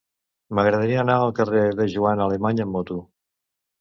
[0.59, 2.99] M'agradaria anar al carrer de Joana Alemany amb moto.